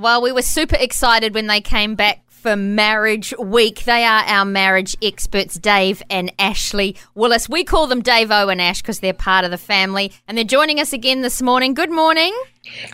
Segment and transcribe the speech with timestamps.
[0.00, 3.84] Well, we were super excited when they came back for Marriage Week.
[3.84, 7.50] They are our marriage experts, Dave and Ashley Willis.
[7.50, 10.44] We call them Dave O and Ash because they're part of the family, and they're
[10.46, 11.74] joining us again this morning.
[11.74, 12.32] Good morning.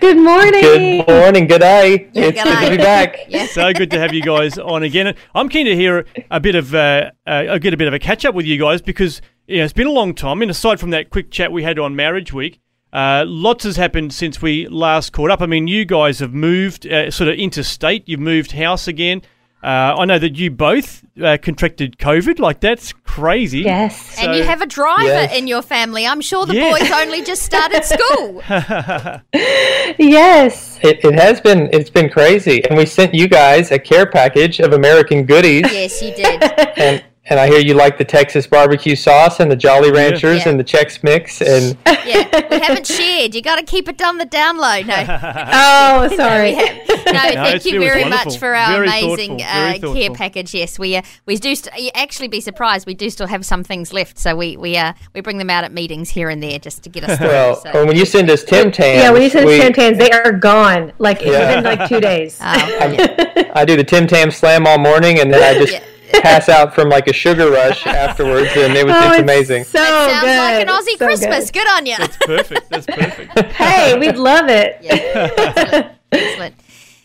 [0.00, 1.04] Good morning.
[1.04, 1.46] Good morning.
[1.46, 2.10] Good day.
[2.14, 3.18] It's good to be back.
[3.28, 3.48] Yeah.
[3.48, 5.14] So good to have you guys on again.
[5.34, 8.24] I'm keen to hear a bit of uh, uh, get a bit of a catch
[8.24, 10.40] up with you guys because you know, it's been a long time.
[10.40, 12.60] And aside from that quick chat we had on Marriage Week.
[12.94, 15.42] Uh, lots has happened since we last caught up.
[15.42, 18.08] I mean, you guys have moved uh, sort of interstate.
[18.08, 19.22] You've moved house again.
[19.64, 22.38] Uh, I know that you both uh, contracted COVID.
[22.38, 23.60] Like that's crazy.
[23.60, 24.14] Yes.
[24.14, 25.36] So, and you have a driver yes.
[25.36, 26.06] in your family.
[26.06, 26.70] I'm sure the yeah.
[26.70, 28.42] boys only just started school.
[29.98, 30.78] yes.
[30.84, 31.70] It, it, has been.
[31.72, 32.62] It's been crazy.
[32.66, 35.62] And we sent you guys a care package of American goodies.
[35.72, 36.42] Yes, you did.
[36.78, 40.50] and and I hear you like the Texas barbecue sauce and the Jolly Ranchers yeah.
[40.50, 43.34] and the Chex Mix and yeah, we haven't shared.
[43.34, 44.86] You got to keep it on the download.
[44.86, 44.94] No.
[45.52, 46.52] oh, sorry.
[46.52, 50.52] no, no, thank you very much for our very amazing uh, care package.
[50.52, 52.86] Yes, we uh, we do st- actually be surprised.
[52.86, 55.64] We do still have some things left, so we we uh, we bring them out
[55.64, 57.28] at meetings here and there just to get us through.
[57.28, 57.86] Well, so.
[57.86, 60.32] when you send us Tim Tams, yeah, when you send us Tim Tams, they are
[60.32, 61.56] gone like yeah.
[61.56, 62.38] within like two days.
[62.42, 63.52] Oh, yeah.
[63.54, 65.82] I do the Tim Tam slam all morning, and then I just
[66.20, 69.64] pass out from like a sugar rush afterwards, and it was oh, it's amazing.
[69.64, 70.38] So that sounds good.
[70.38, 71.50] like an Aussie so Christmas.
[71.50, 71.64] Good.
[71.64, 71.68] good.
[71.68, 71.96] on you.
[71.98, 72.70] That's perfect.
[72.70, 73.52] That's perfect.
[73.52, 74.78] hey, we'd love it.
[74.80, 75.92] Yeah, excellent.
[76.12, 76.54] excellent.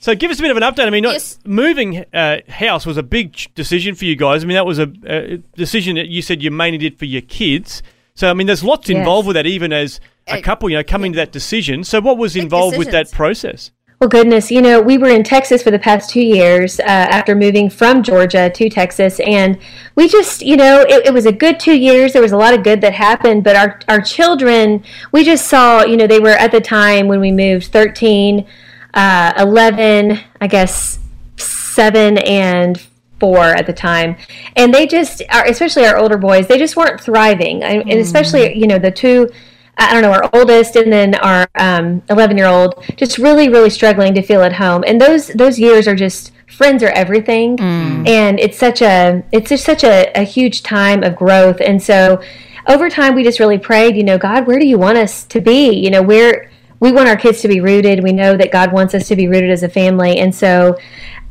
[0.01, 0.87] So give us a bit of an update.
[0.87, 1.39] I mean, yes.
[1.45, 4.43] moving uh, house was a big decision for you guys.
[4.43, 7.21] I mean, that was a, a, decision that you said you mainly did for your
[7.21, 7.83] kids.
[8.15, 8.97] So I mean, there's lots yes.
[8.97, 11.21] involved with that, even as a couple, you know, coming yeah.
[11.21, 11.83] to that decision.
[11.83, 13.71] So what was involved with that process?
[13.99, 17.35] Well, goodness, you know, we were in Texas for the past two years uh, after
[17.35, 19.59] moving from Georgia to Texas, and
[19.95, 22.13] we just, you know, it, it, was a good two years.
[22.13, 25.83] There was a lot of good that happened, but our our children, we just saw,
[25.83, 28.47] you know, they were at the time when we moved 13,
[28.93, 30.99] uh, 11, I guess,
[31.35, 32.81] seven and
[33.19, 34.15] four at the time,
[34.55, 38.55] and they just, are, especially our older boys, they just weren't thriving, and especially, mm.
[38.55, 39.29] you know, the two
[39.79, 43.69] I don't know, our oldest and then our 11 um, year old, just really, really
[43.69, 44.83] struggling to feel at home.
[44.85, 48.07] And those those years are just friends are everything, mm.
[48.07, 51.61] and it's such a it's just such a, a huge time of growth.
[51.61, 52.21] And so
[52.67, 55.39] over time, we just really prayed, you know, God, where do you want us to
[55.39, 55.71] be?
[55.71, 56.51] You know, where
[56.81, 58.03] we want our kids to be rooted.
[58.03, 60.77] We know that God wants us to be rooted as a family, and so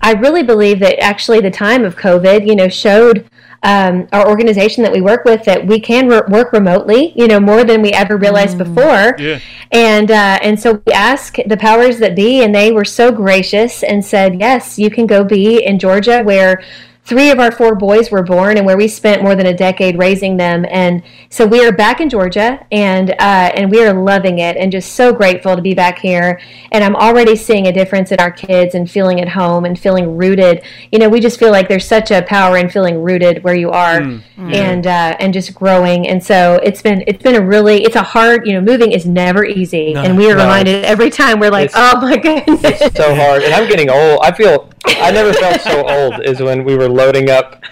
[0.00, 3.28] I really believe that actually the time of COVID, you know, showed
[3.62, 7.40] um, our organization that we work with that we can re- work remotely, you know,
[7.40, 8.64] more than we ever realized mm.
[8.64, 9.16] before.
[9.18, 9.40] Yeah.
[9.72, 13.82] And uh, and so we asked the powers that be, and they were so gracious
[13.82, 16.62] and said, yes, you can go be in Georgia where
[17.08, 19.98] three of our four boys were born and where we spent more than a decade
[19.98, 20.66] raising them.
[20.68, 24.70] And so we are back in georgia and uh, and we are loving it and
[24.70, 26.38] just so grateful to be back here.
[26.70, 30.16] And i'm already seeing a difference in our kids and feeling at home and feeling
[30.18, 30.62] rooted.
[30.92, 33.70] You know we just feel like there's such a power in feeling rooted where you
[33.70, 34.22] are mm.
[34.36, 36.06] and uh, and just growing.
[36.06, 39.06] And so it's been it's been a really it's a hard you know moving is
[39.06, 39.94] never easy.
[39.94, 40.42] No, and we are no.
[40.42, 42.60] reminded every time we're like it's, oh my goodness.
[42.64, 43.42] it's so hard.
[43.42, 44.20] And i'm getting old.
[44.22, 47.62] I feel i never felt so old is when we were loading up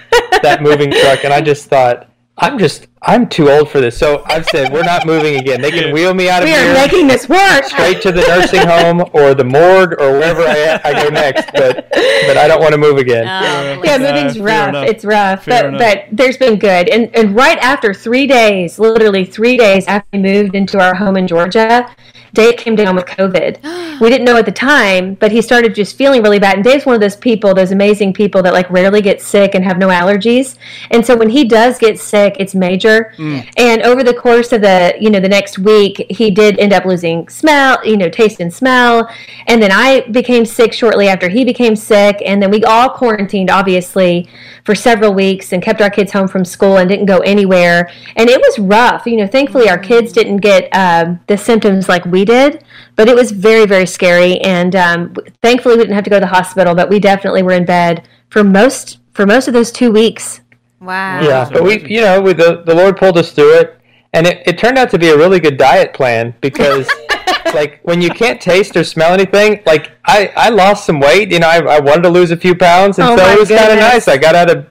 [0.43, 3.97] that moving truck, and I just thought, I'm just, I'm too old for this.
[3.97, 5.61] So I've said, we're not moving again.
[5.61, 6.63] They can wheel me out of we here.
[6.63, 7.65] We are making this work.
[7.65, 11.53] Straight to the nursing home or the morgue or wherever I, I go next.
[11.53, 13.27] But, but I don't want to move again.
[13.27, 14.89] Oh, yeah, moving's uh, rough.
[14.89, 15.45] It's rough.
[15.45, 16.89] Fair but, but there's been good.
[16.89, 21.17] And, and right after three days, literally three days after we moved into our home
[21.17, 21.89] in Georgia,
[22.37, 24.01] Dave came down with COVID.
[24.01, 26.57] we didn't know at the time, but he started just feeling really bad.
[26.57, 29.65] And Dave's one of those people, those amazing people that like rarely get sick and
[29.65, 30.57] have no allergies.
[30.91, 32.86] And so when he does get sick, it's major.
[32.87, 33.49] Mm.
[33.57, 36.85] And over the course of the, you know, the next week, he did end up
[36.85, 39.09] losing smell, you know, taste and smell.
[39.47, 42.23] And then I became sick shortly after he became sick.
[42.25, 44.29] And then we all quarantined, obviously,
[44.65, 47.91] for several weeks and kept our kids home from school and didn't go anywhere.
[48.17, 49.07] And it was rough.
[49.07, 52.65] You know, thankfully, our kids didn't get um, the symptoms like we did,
[52.97, 54.41] but it was very, very scary.
[54.41, 57.53] And um, thankfully, we didn't have to go to the hospital, but we definitely were
[57.53, 60.43] in bed for most for most of those two weeks.
[60.81, 61.21] Wow.
[61.23, 63.79] Yeah, but we, you know, we, the the Lord pulled us through it,
[64.13, 66.89] and it, it turned out to be a really good diet plan because.
[67.55, 69.63] like when you can't taste or smell anything.
[69.67, 71.31] Like I, I lost some weight.
[71.33, 73.49] You know, I, I wanted to lose a few pounds, and Oh so it was
[73.49, 74.09] kind of nice.
[74.09, 74.67] I got out of,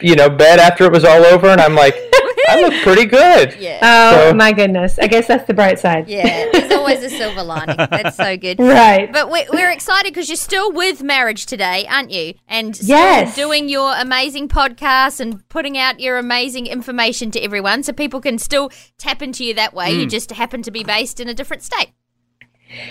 [0.00, 1.94] you know, bed after it was all over, and I'm like,
[2.48, 3.56] I look pretty good.
[3.58, 3.78] Yeah.
[3.82, 4.98] Oh So- my goodness!
[4.98, 6.08] I guess that's the bright side.
[6.08, 7.76] Yeah, there's always a silver lining.
[7.76, 8.58] That's so good.
[8.74, 9.12] Right.
[9.12, 12.34] But we're, we're excited because you're still with marriage today, aren't you?
[12.48, 13.36] And still Yes.
[13.36, 18.38] doing your amazing podcast and putting out your amazing information to everyone so people can
[18.38, 19.92] still tap into you that way.
[19.92, 20.10] You mm.
[20.10, 21.92] just happen to be based in a different state.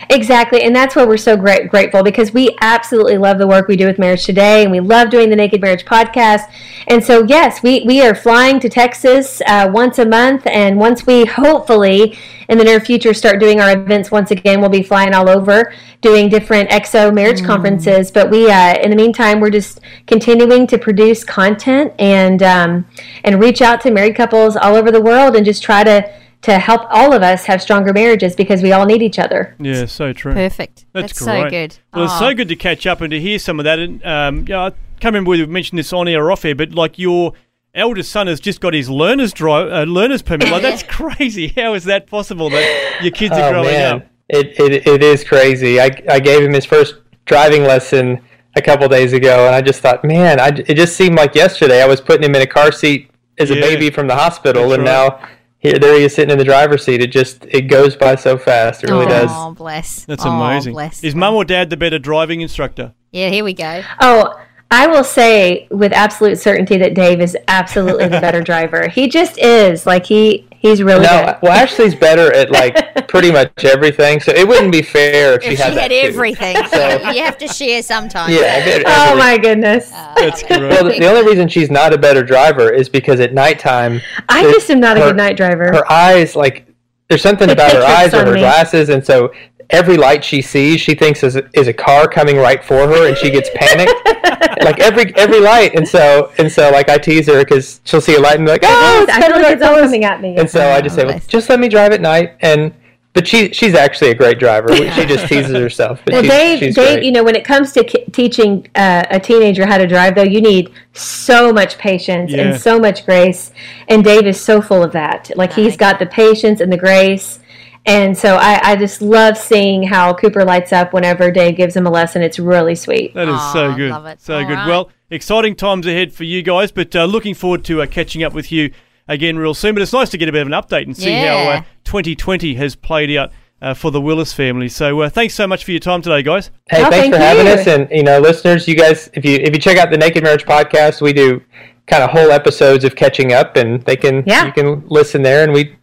[0.09, 3.75] Exactly, and that's why we're so great, grateful because we absolutely love the work we
[3.75, 6.49] do with Marriage Today, and we love doing the Naked Marriage podcast.
[6.87, 11.05] And so, yes, we we are flying to Texas uh, once a month, and once
[11.05, 12.17] we hopefully
[12.49, 15.73] in the near future start doing our events once again, we'll be flying all over
[16.01, 18.11] doing different XO marriage conferences.
[18.11, 22.87] But we, uh, in the meantime, we're just continuing to produce content and um,
[23.23, 26.59] and reach out to married couples all over the world, and just try to to
[26.59, 29.55] help all of us have stronger marriages because we all need each other.
[29.59, 30.33] Yeah, so true.
[30.33, 30.85] Perfect.
[30.93, 31.43] That's, That's, great.
[31.43, 31.77] so good.
[31.93, 32.19] Well, it's Oh.
[32.29, 33.79] so good to catch up and to hear some of that.
[33.79, 34.69] And um, yeah, I
[34.99, 37.33] can't remember whether we mentioned this on air or off air, but like your
[37.75, 40.49] eldest son has just got his learner's drive, uh, learner's permit.
[40.51, 41.47] Like that's crazy.
[41.49, 44.05] How is that possible that your kids are Oh growing man, up?
[44.29, 45.79] it, it it is crazy.
[45.79, 48.19] I I gave him his first driving lesson
[48.55, 51.81] a couple days ago, and I just thought, man, I, it just seemed like yesterday
[51.81, 54.79] I was putting him in a car seat as a baby from the hospital, That's
[54.79, 55.21] and right.
[55.23, 55.29] now
[55.63, 57.01] here there he is sitting in the driver's seat.
[57.01, 58.83] It just it goes by so fast.
[58.83, 59.29] It really oh, does.
[59.31, 60.03] Oh bless.
[60.05, 60.73] That's Oh, amazing.
[60.73, 61.03] bless.
[61.03, 62.93] Is mum or dad the better driving instructor?
[63.11, 63.81] Yeah, here we go.
[64.01, 64.39] Oh,
[64.69, 68.87] I will say with absolute certainty that Dave is absolutely the better driver.
[68.89, 69.85] He just is.
[69.85, 71.35] Like he he's really No, good.
[71.43, 75.43] well, Ashley's better at like pretty much everything, so it wouldn't be fair if, If
[75.43, 75.95] she she had had that too.
[76.07, 78.33] everything, so you have to share sometimes.
[78.33, 79.91] Yeah, a Oh my goodness.
[79.93, 80.61] Uh, That's great.
[80.61, 84.41] Well, the, the only reason she's not a better driver is because at nighttime, I
[84.51, 85.65] just am not a good night driver.
[85.71, 86.65] her eyes like
[87.09, 88.39] there's something They about her eyes or her me.
[88.39, 89.31] glasses, and so
[89.73, 93.07] every light she sees, she thinks is a, is a car coming right for her,
[93.07, 93.91] and she gets panicked.
[94.63, 98.15] like every every light, and so and so like I tease her because she'll see
[98.15, 100.21] a light and be like, oh, it's I feel coming like it's all coming at
[100.21, 100.37] me.
[100.37, 101.27] And so I just say, well, bless.
[101.27, 102.73] just let me drive at night, and
[103.13, 104.75] but she she's actually a great driver.
[104.75, 106.01] She just teases herself.
[106.05, 107.05] But Well, she's, Dave, she's Dave, great.
[107.05, 110.23] you know, when it comes to ki- teaching uh, a teenager how to drive, though,
[110.23, 112.41] you need so much patience Yeah.
[112.53, 113.51] and so much grace.
[113.87, 115.31] And Dave is so full of that.
[115.35, 117.39] Like he's got the patience and the grace.
[117.85, 121.85] And so I, I just love seeing how Cooper lights up whenever Dave gives him
[121.85, 122.21] a lesson.
[122.21, 123.13] It's really sweet.
[123.13, 123.91] That is so good.
[123.91, 124.21] love it.
[124.21, 124.53] So All good.
[124.53, 124.67] right.
[124.67, 128.33] Well, exciting times ahead for you guys, but uh, looking forward to uh, catching up
[128.33, 128.71] with you
[129.07, 129.75] again real soon.
[129.75, 132.53] But it's nice to get a bit of an update and see how uh, 2020
[132.55, 133.31] has played out
[133.61, 134.69] uh, for the Willis family.
[134.69, 136.51] So uh, thanks so much for your time today, guys.
[136.69, 137.51] Hey, Oh, thanks thank for having you.
[137.53, 140.23] us, and you know, listeners, you guys, if you if you check out the Naked
[140.23, 141.41] Marriage podcast, we do
[141.85, 144.45] kind of whole episodes of catching up, and they can Yeah.
[144.45, 145.75] you can listen there, and we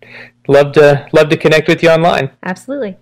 [0.48, 2.30] love to love to connect with you online.
[2.42, 2.96] Absolutely.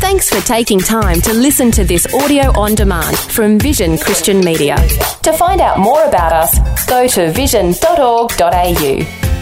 [0.00, 4.76] Thanks for taking time to listen to this audio on demand from Vision Christian Media.
[5.22, 9.33] To find out more about us, go to vision.org.au.